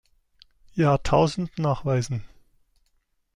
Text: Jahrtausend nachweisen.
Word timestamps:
Jahrtausend 0.73 1.59
nachweisen. 1.59 2.23